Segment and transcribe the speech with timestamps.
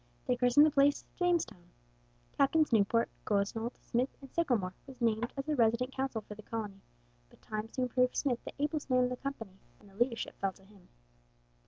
[0.25, 1.65] They christened the place Jamestown.
[2.35, 6.81] Captains Newport, Gosnold, Smith, and Sickelmore were named as the resident council for the colony,
[7.29, 10.53] but time soon proved Smith the ablest man in the company, and the leadership fell
[10.53, 10.87] to him.